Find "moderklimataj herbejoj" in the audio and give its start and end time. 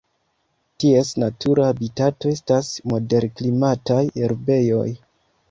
2.95-4.89